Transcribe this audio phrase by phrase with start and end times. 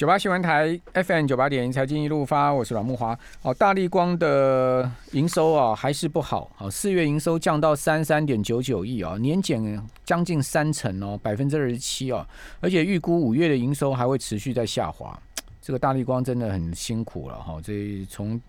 [0.00, 3.14] 九八新闻台 FM 九八点财经一路发，我是阮木华。
[3.42, 9.62] 哦，大力光的营收啊还是不好，哦，四月营收降到三三点九九亿啊，年减
[10.02, 12.26] 将近三成哦，百分之二十七哦，
[12.60, 15.14] 而且预估五月的营收还会持续在下滑。
[15.60, 18.40] 这个大力光真的很辛苦了哈，这从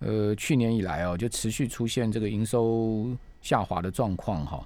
[0.00, 3.06] 呃去年以来哦，就持续出现这个营收
[3.40, 4.58] 下滑的状况哈。
[4.58, 4.64] 哦，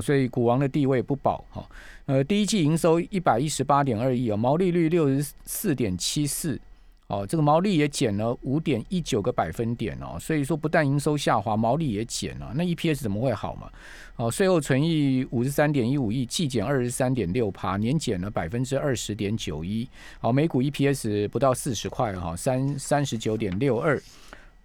[0.00, 1.64] 所以股王的地位不保哈。
[2.06, 6.60] 呃，第一季营收一百一十八点二亿啊，毛利率六十四点七四，
[7.08, 10.16] 哦，这个毛利也减了五点一九个百分点哦。
[10.20, 13.70] 所以说，不但营收下滑，毛利也减了，那 EPS 怎么会好嘛？
[14.16, 19.88] 哦，税后存益五十三点一五亿，季减二十三点六趴，年减了百分之二十点九一。
[20.20, 24.00] 好，每股 EPS 不到四十块哈，三三十九点六二。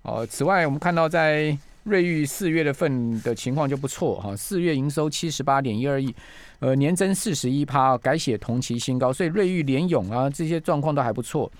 [0.03, 6.13] 哦，此外，我们看到在瑞昱四月的份的情况就不错哈，四月营收七十八点一二亿，
[6.59, 11.51] 呃，年增四十一趴，改写同期新高，所以瑞昱联勇啊这些状况都还不错，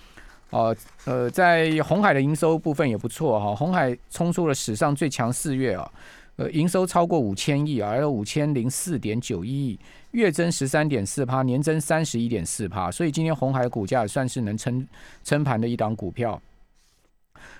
[0.52, 0.76] 哦，
[1.06, 5.92] 呃，在红海的营收部分也不错哈，红海冲出了史上最强四月啊，
[6.36, 9.80] 呃，营收超过五千亿，而有五千零四点九一亿，
[10.12, 14.88] 月增十三点四趴，年增三十一点四趴，所以今天红海股价算是能撑
[15.24, 16.40] 撑盘的一档股票，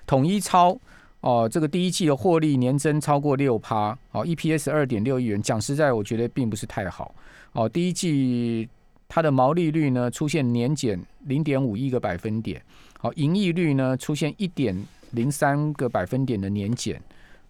[0.06, 0.80] 统一超。
[1.22, 5.40] 哦，这个第一季的获利年增超过六趴，哦，EPS 二点六亿元。
[5.40, 7.14] 讲实在，我觉得并不是太好。
[7.54, 8.68] 哦，第一季
[9.08, 12.60] 它的毛利率呢出现年减零点五一个百分点，
[12.98, 14.76] 好，盈利率呢出现一点
[15.12, 17.00] 零三个百分点的年减，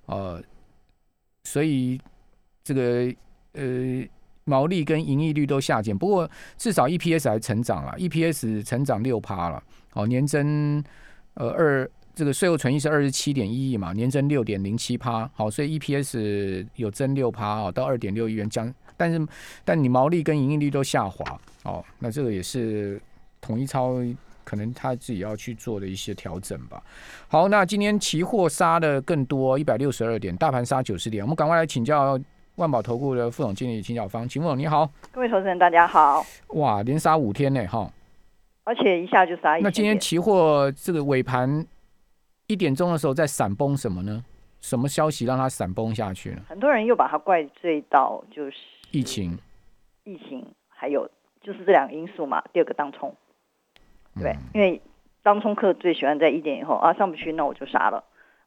[0.08, 0.44] 呃，
[1.46, 1.98] 所以
[2.66, 3.14] 这个
[3.54, 4.06] 呃
[4.44, 9.64] 毛利跟盈利率都下减，不过至少 EPS 还成长了，EPS 成长六趴了，
[9.94, 10.84] 哦，年增
[11.36, 11.90] 呃二。
[12.14, 19.28] 这个税后存益是二十七点一亿嘛，年增六点零七趴，好，所以 EPS 有增六趴哦，到二点六亿元，将但是
[19.64, 23.02] 但你毛利跟营业率都下滑，哦，那这个也是
[23.40, 23.96] 统一超
[24.44, 26.84] 可能他自己要去做的一些调整吧。
[27.28, 32.20] 好，那今天期货杀的更多，一百六十二点，大盘杀九十点，我们赶快来请教
[32.56, 37.92] 万宝投顾的副总经理秦小芳，秦副总你好，各位投资人大家好，哇，连杀五天呢，哈，
[38.66, 41.66] 而且一下就杀一，那今天期货这个尾盘。
[42.52, 44.22] 一点钟的时候在闪崩什么呢？
[44.60, 46.42] 什么消息让它闪崩下去呢？
[46.50, 48.58] 很多人又把它怪罪到就是
[48.92, 49.40] 疫情，
[50.04, 51.10] 疫情还有
[51.42, 52.44] 就是这两个因素嘛。
[52.52, 53.16] 第二个当冲，
[54.20, 54.82] 对，因为
[55.24, 58.04] 当冲客最喜欢在一点以后啊上不去，那我就杀了。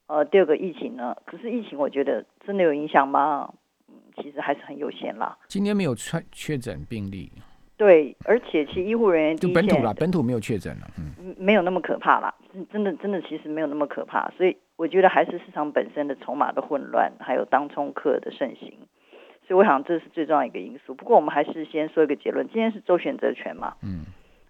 [0.06, 1.16] 呃，第二个疫情呢？
[1.24, 3.54] 可是疫情我觉得真的有影响吗？
[3.88, 5.38] 嗯，其实还是很有限啦。
[5.48, 7.32] 今天没有确确诊病例。
[7.76, 12.32] 对，而且其实医护人员就本土啦，本土没有确诊了，嗯，没有那么可怕啦，
[12.72, 18.72] 真的真的其实没有那么可怕，所以我觉得还是市场本身的筹码的混乱，还有当冲客的盛行，
[19.46, 20.94] 所以我想这是最重要一个因素。
[20.94, 24.04] 不过我们还是先说一个结论，今天是周选择权嘛，嗯，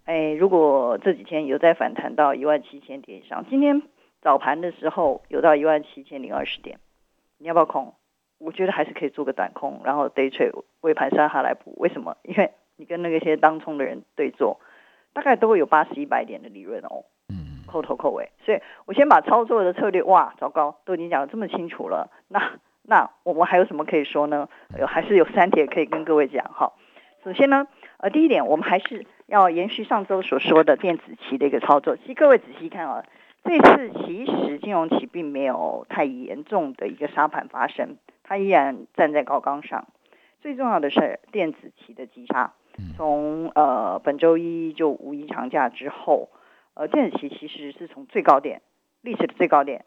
[0.04, 3.80] 哎，如果这几天有在反弹到一万七千点以上，今天
[4.20, 6.78] 早盘的时候有到一万七千零二十点，
[7.38, 7.94] 你要不要空？
[8.38, 10.52] 我觉得还是可以做个短空，然后 day trade
[10.82, 12.16] 尾盘杀下来补，为什么？
[12.24, 14.60] 因为你跟那个些当冲的人对坐，
[15.12, 17.04] 大概都会有八十一百点的利润哦。
[17.28, 22.10] 嗯，扣头扣尾，所以我先把操作的策略，哇，糟糕，都已经讲的这么清楚了。
[22.28, 24.48] 那那我们还有什么可以说呢？
[24.78, 26.72] 有还是有三点可以跟各位讲哈。
[27.24, 31.96] 首先呢，呃，第一点，我们还是要延续上周所说的电子期的一个操作。
[31.96, 33.02] 其实各位仔细看啊，
[33.44, 39.86] 这次其实金融期并没有太严重的一个沙盘发生，它依然站在高岗上。
[40.42, 42.52] 最重要的是电子期的急杀。
[42.96, 46.28] 从呃本周一就五一长假之后，
[46.74, 48.62] 呃电子期其实是从最高点
[49.02, 49.84] 历史的最高点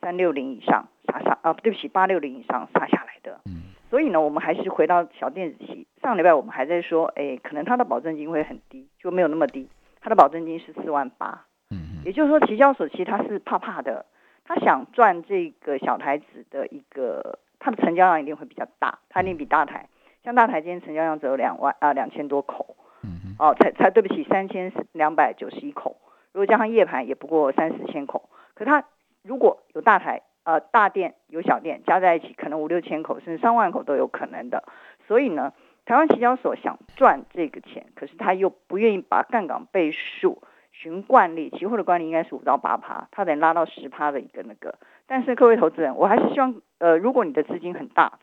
[0.00, 3.40] 三六零以上杀下啊，对不起八六零以上杀下来的。
[3.46, 5.86] 嗯，所以呢，我们还是回到小电子期。
[6.02, 9.68] 上礼拜我们还在说，哎，可能它的保证金会很低，就没有那么低。
[10.00, 11.46] 它的保证金是四万八。
[11.70, 14.04] 嗯也就是说，提交所其实它是怕怕的，
[14.44, 19.88] 他想赚这个小台子的一个，它的成交量一定会比较大，它一定比大台。
[20.24, 25.98] 像大台今天成交量只有两万啊两千多口，嗯哦才才对不起三千两百九十一口，
[26.32, 28.84] 如果加上夜盘也不过三四千口，可它
[29.22, 34.64] 如果有大台呃大店有小店加在一起，可能五六千口甚至上万口都有可能的。
[35.06, 35.52] 所以呢，
[35.84, 40.42] 台湾期交所想赚这个钱，可是他又不愿意把杠杆倍数
[40.72, 44.78] 循惯例，期货的惯例应该是五到八趴，他得拉到十趴的一个那个。
[45.06, 48.18] 但是各位投资人，我还是希望呃，如果你的资金很大。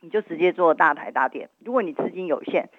[0.00, 2.70] 你就直接做大台大店，如果你资金有限，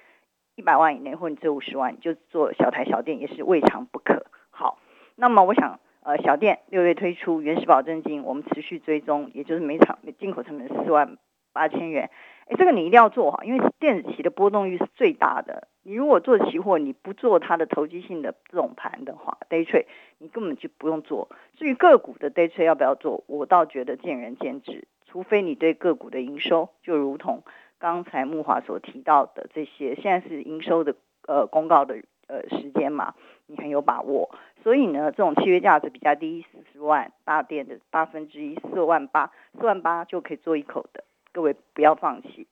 [0.56, 4.26] 一百万以内或者你只有五十万，你就做小台小店也是未尝不可。
[4.50, 4.80] 好，
[5.16, 11.18] 那么我想，呃，小店六月推出原始保证金，我们持续追踪，也就是每场进口成本四万
[11.54, 12.10] 八千元
[12.48, 15.68] 哎，这个你一定要做好，因为电子期的波动率是最大的。
[15.84, 19.86] 你如果做期货，你不做它的投机性的这种盘的话，day trade
[20.18, 21.30] 你根本就不用做。
[21.56, 24.88] 至于个股的 day trade 要不要做，我倒觉得见仁见智。
[25.12, 27.44] 除非你对个股的营收，就如同
[27.80, 30.96] 刚才木华所提到的这些，现在是营收的
[31.28, 33.14] 呃公告的呃时间嘛，
[33.48, 34.34] 你很有把握。
[34.64, 41.04] 所以呢，这种契约价值比较低，四十万大店的八分之一，四万八，四万八就可以做一口的，
[41.34, 42.48] 各位不要放弃。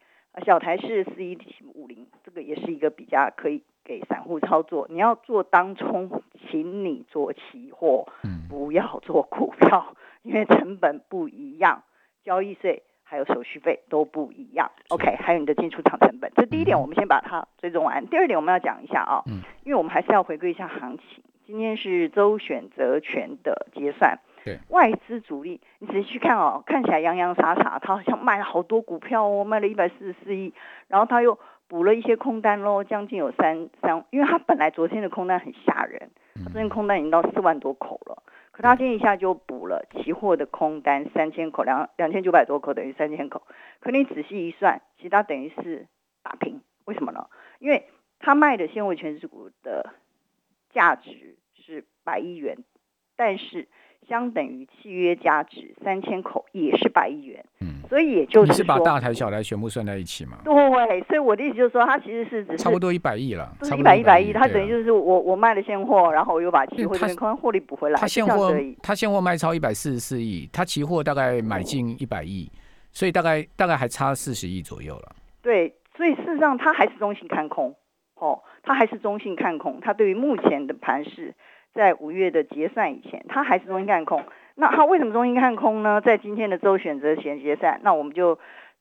[0.45, 1.37] 小台是四一
[1.73, 4.85] 五零，这个也是一个比较可以给散户操作。
[4.89, 8.05] 你要做当冲，请你做期货，
[8.49, 11.83] 不要做股票，因为成本不一样，
[12.23, 14.71] 交易税还有手续费都不一样。
[14.89, 16.31] OK，还有你的进出场成本。
[16.35, 18.05] 这第一点，我们先把它追踪完。
[18.07, 19.23] 第二点，我们要讲一下啊，
[19.63, 21.23] 因为我们还是要回归一下行情。
[21.45, 24.19] 今天是周选择权的结算。
[24.45, 30.53] 对外资主力，你仔细去看哦，看起来洋洋洒洒，他好像卖了好多股票哦，卖了一百四十四亿，
[30.87, 31.37] 然后他又
[31.67, 38.23] 补了一些空单喽，将近有三三，因为他本来昨天的空单很吓人，他昨天空单已经到四万多口了，
[38.61, 43.43] 他今一下就补了期货的空单三千口，两两千九百多口等于三千口，
[43.79, 45.87] 可你仔细一算，其他等于是
[46.23, 47.27] 打平，为什么呢？
[47.59, 47.85] 因为
[48.19, 49.93] 他卖的纤维全值股的
[50.71, 52.57] 价值是百亿元，
[53.15, 53.67] 但是。
[54.07, 60.37] 相等于契约价值三千口也是百亿元，嗯，所以也就是你是把大台小台全部算在一起吗？
[60.45, 68.53] 对，所以我的意思就是说，它其实是只是差不多一百亿了，一百一百亿，它等于就是我我卖了现货，然后我又把期货这边空获利补回来，它现货
[68.83, 72.47] 它现货卖超一百四十四亿，它期货大概买进一百亿，
[72.91, 75.15] 所以大概大概还差四十亿左右了。
[75.41, 77.75] 对，所以事实上它还是中性看空，
[78.15, 81.33] 哦，它还是中性看空，它对于目前的盘势。
[81.71, 84.23] 在五月的结算以前，它还是中性看空。
[84.59, 86.01] 那它为什么中心看空呢？
[86.01, 88.35] 在今天的周选择前结算，那我们就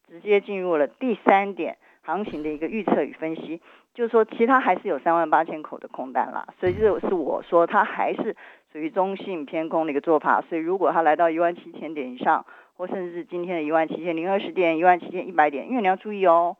[0.08, 3.62] 直接进入了第三点行情的一个预测与分析，
[3.94, 8.34] 就是说，其他还是有三万八千口的空单啦，所以这是我说它还是
[8.72, 10.42] 属于中性偏空的一个做法。
[10.48, 12.44] 所以如果它来到一万七千点以上，
[12.76, 16.56] 或甚至是今天的一万七千零二十点、一万七千一百点，因为你要注意哦，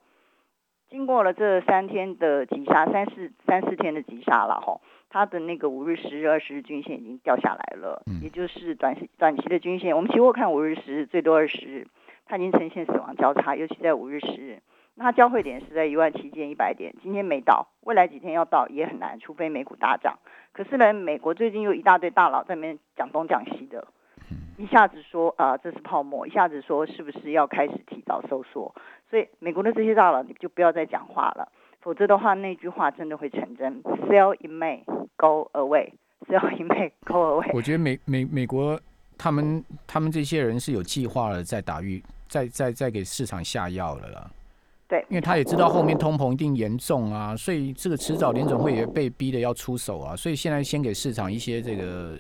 [0.91, 4.81] 经过了这三天的急杀，三四三四天的急杀了哈。
[5.11, 9.97] 它的那个五日、十日、二十日均线已经掉下来了，也就是短期短期的均线。
[9.97, 11.87] 我们期货看五日、十日，最多二十日，
[12.27, 14.61] 它已经呈现死亡交叉，尤其在五日、十日。
[14.95, 20.19] 那它交汇点是在一万七千一百点，今天没到，未来几天要到也很难，除非美股大涨。
[20.53, 23.87] 可是呢，美国最近又一大堆大佬在那边讲东讲西的，
[24.57, 28.75] 一下子说啊这是泡沫，一下子说是不是要开始提早收缩。
[29.11, 31.51] 所以美国的这些大佬你就不要再讲话了。
[31.81, 33.83] 否则的话，那句话真的会成真。
[33.83, 34.83] Sell in May,
[35.17, 35.93] go away.
[36.29, 37.51] Sell in May, go away.
[37.55, 38.79] 我觉得美美美国
[39.17, 44.31] 他们他们这些人是有计划了，在打预，在在在给市场下药了啦。
[44.89, 52.19] 对，因为他也知道后面通膨一定严重啊，所以这个迟早联总会也被逼的要出手啊，所以现在先给市场一些这个，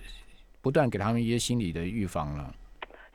[0.68, 2.52] 不断给他们一些心理的预防了。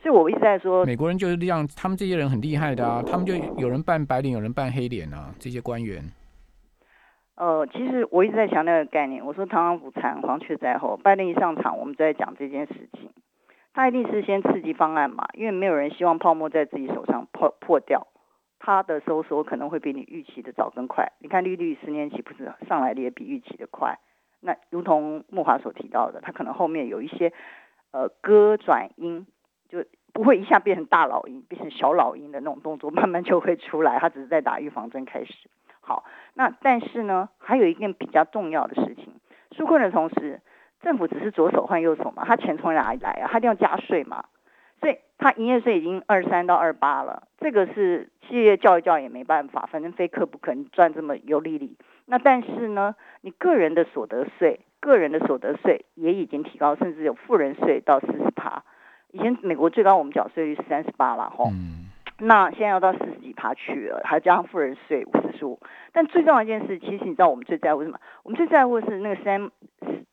[0.02, 6.02] 所以我一直在说，美国人就是这样，他们这些人很厉害的啊，他们就有人扮白脸，有人扮黑脸啊，这些官员。
[7.36, 10.96] 呃，其实我一直在强调一个概念，我说螳螂捕蝉，黄雀在后。
[10.96, 13.08] 拜登一上场，我们就在讲这件事情，
[13.72, 18.08] 他一定是先刺激方案嘛，因为没有人希望泡沫在自己手上破破掉，
[18.58, 21.12] 他的收缩可能会比你预期的早更快。
[21.20, 23.96] 你看利率十年期不是上来的也比预期的快，
[24.46, 27.32] 那如同木华所提到的，他可能后面有一些
[27.92, 29.26] 呃歌转音，
[29.70, 35.32] 就不会一下变成大老鹰，变成小老鹰的那种动作，慢慢就会出来，他只是在打预防针开始。
[35.80, 36.04] 好，
[36.34, 39.14] 那但是呢，还有一件比较重要的事情，
[39.50, 40.42] 纾困的同时，
[40.82, 43.28] 政府只是左手换右手嘛，他钱从哪里来啊？
[43.32, 44.26] 他一定要加税嘛，
[44.80, 51.76] 所以他营业税已经二三到二八了，这个是企业叫一叫也没办法，反正非课不可，你赚这么有利利。
[52.06, 58.62] 那但是呢，你个人的所得税，个人的所得税也已经提高，甚至有富人税到四十趴，
[59.10, 61.50] 以前美国最高我们缴税率是三十八了，吼。
[62.20, 65.58] 那现在要到四十几趴去了，还加上富人税四十五。
[65.92, 67.98] 但最重要一件事，其实你知道我们最在乎什么？
[68.22, 69.50] 我们最在乎的是那个山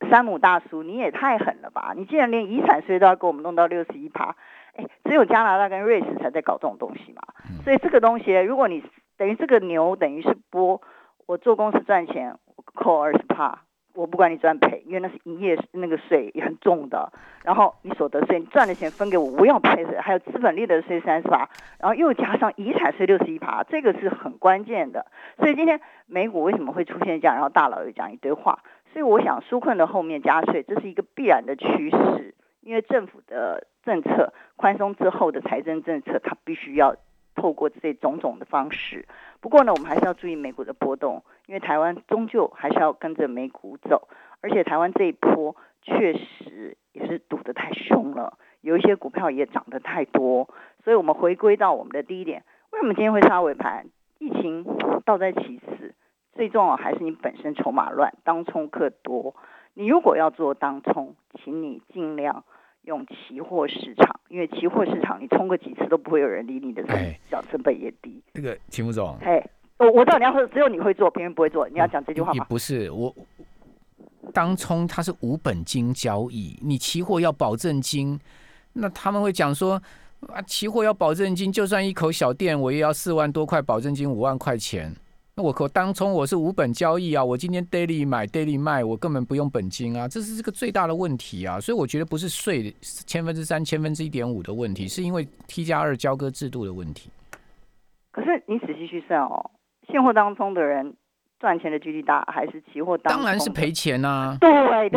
[0.10, 1.94] 山姆大叔，你也太狠了吧！
[1.96, 4.36] 你竟然连遗产税都要给我们弄到六十一趴，
[4.76, 7.22] 哎，只有加拿大跟瑞士才在搞这种东西嘛。
[7.64, 8.84] 所以这个东西，如果你
[9.16, 10.82] 等于这个牛等于是播，
[11.32, 13.62] 我做公司赚钱，我扣二十趴。
[13.94, 17.10] 我不管你赚赔，因为那是营业那个税也很重的。
[17.46, 19.98] 然后你所得税，你赚的钱分给我，我要赔税。
[19.98, 21.48] 还有资本利得税三十八，
[21.80, 25.06] 然后又加上遗产税六十一趴，这个是很关键的。
[25.38, 27.36] 所以今天美股为什么会出现这样？
[27.36, 28.60] 然后大佬又讲一堆话。
[28.92, 32.36] 所以我想，纾困的后面加税，这是一个必然的趋势。
[32.60, 36.96] 因为政府的政策宽松之后的财政政策，它必须要
[37.36, 39.08] 透过这种种的方式。
[39.40, 44.08] 不过呢，我们还是要注意美股的波动，因为台湾终究还是要跟着美股走，
[44.42, 50.48] 而且台湾这一波确实也是赌得太凶了，有一些股票也涨得太多，
[50.84, 53.88] 所以我们回归到我们的第一点，为什么今天会杀尾盘？
[54.20, 54.64] 疫情
[55.04, 55.96] 倒在其次，
[56.34, 59.34] 最重要还是你本身筹码乱，当冲客多。
[59.74, 62.44] 你如果要做当冲，请你尽量
[62.84, 66.84] 用期货市场，因为期货市场你冲个几次都不会有人理你的，
[67.30, 68.22] 小成本也低。
[68.34, 69.44] 这个秦副总，哎，
[69.78, 72.34] 我我知道你要说只有你会做，别人不会做，你要讲这句话吗？
[72.34, 73.14] 也不是，我
[74.34, 78.20] 当冲它是无本金交易，你期货要保证金，
[78.74, 79.82] 那他们会讲说。
[80.32, 84.96] 啊，期货要保证金，就算一口小店，我也要四万多块保证金，五万块钱。
[85.34, 91.60] 那我可当冲我是无本交易啊，我今天 daily 买 daily 卖，我根本不用本金啊，这是这个最大的问题啊。
[91.60, 97.10] 所以我觉得不是税千分之三、千分之一点五的问题，是因为 T 加二交割制度的问题。
[98.12, 99.52] 可是你仔细去算哦，
[99.90, 100.94] 现货当中的人
[101.40, 103.18] 赚钱的几率大，还是期货当？
[103.18, 104.36] 当然是赔钱啊。
[104.42, 104.50] 对，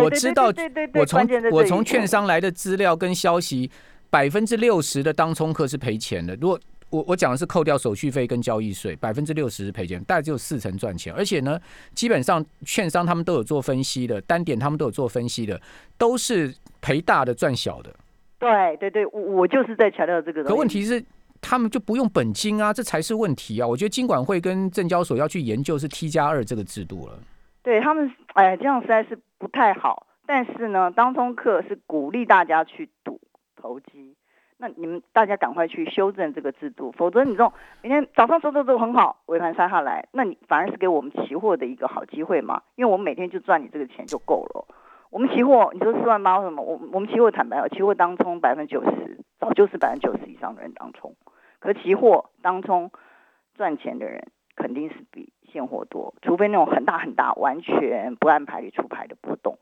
[0.03, 3.71] 我知道，对对对，我从我从券商来的资料跟消息。
[4.11, 6.37] 百分之六十的当冲客是赔钱的。
[6.37, 6.57] 如果
[6.95, 11.13] 我我讲的是扣掉手续费跟交易税，百分之六十是赔钱，大概只有四成赚钱。
[11.13, 11.59] 而且呢，
[11.93, 15.61] 基本上券商他们都有做分析的，单点他们都有做分析的，
[15.99, 17.93] 都是赔大的赚小的。
[18.39, 20.45] 对对对，我我就是在强调这个。
[20.45, 21.05] 可问题是，
[21.41, 23.67] 他们就不用本金啊，这才是问题啊！
[23.67, 27.19] 我觉得金管会跟证交所要去研究是 T 加二这个制度了。
[27.63, 30.07] 对他们，哎，这样实在是不太好。
[30.27, 33.21] 但是呢，当中客是鼓励大家去赌。
[33.57, 34.14] 投机，
[34.57, 42.63] 那你们大家赶快去修正这个制度，否则你这种明天早上走走走很好，尾盘杀下来，那你反而是给我们期货的一个好机会嘛？
[42.77, 44.65] 因为我们每天就赚你这个钱就够了。
[45.11, 46.63] 我们期货，你说四万八什么？
[46.63, 51.15] 我我们期货坦白，期货当冲百分之九十，早就是百分之九十以上的人当冲。
[51.59, 52.91] 可期货当冲
[53.55, 59.59] 赚钱的人肯定是比现货多，除非那种很大很大、完全不按牌理出牌的波动。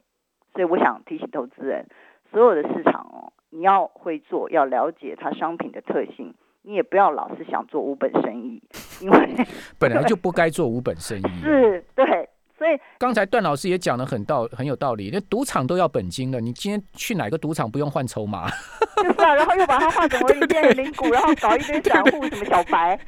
[0.53, 1.87] 所以我想提醒投资人，
[2.31, 3.33] 所有的市场哦。
[3.55, 8.63] 你要会做，要了解它商品的特性，你也不要老是想做无本生意，
[9.03, 9.35] 因为
[9.79, 11.23] 本来就不该做无本生意。
[11.45, 12.29] 是，对。
[12.99, 18.49] 刚才段老师也讲的很道很有道理，那赌场都要本金的，你今天去哪个赌场不用换筹码？
[18.97, 22.99] 就是啊，然后又把它换成 为一变零股，然后搞一堆散户，什么小白，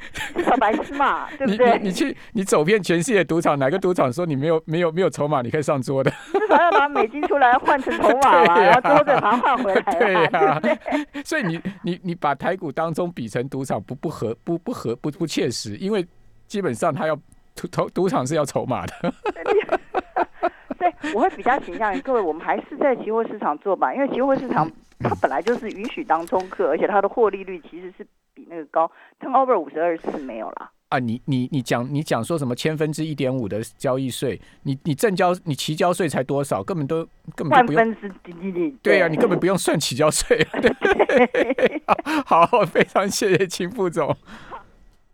[0.43, 1.77] 小白痴嘛，对不对？
[1.79, 6.11] 你你去你走遍全世界赌场，哪个赌场说你没有没有没有筹码，你可以上桌的？
[6.33, 9.81] 至少要把美金出来换成筹码嘛， 然后之后再把它换回来。
[9.99, 10.61] 对呀，
[11.23, 16.05] 所以你你你把台股当中比成赌场，不不合不不合不不切实，因为
[16.47, 17.17] 基本上他要。
[17.55, 19.13] 赌赌赌场是要筹码的，
[20.77, 24.69] 对，我会比较倾向于各位，我们还是在期货市场做吧，因为期货市场
[24.99, 30.71] 它本来就是允许当冲客，而且它的获利率其实是比那个高，turnover 五十二次没有啦。
[30.89, 37.03] 啊，你你你讲你讲说什么千分之一点五的交易税，你你正交你期交税才多少，根本都
[37.35, 37.81] 根本就不用。
[37.81, 40.45] 万分之几几对啊，你根本不用算期交税。
[42.25, 44.15] 好，非常谢谢秦副总。